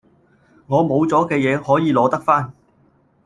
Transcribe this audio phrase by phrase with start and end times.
[0.65, 2.51] 我冇咗嘅嘢可以攞得返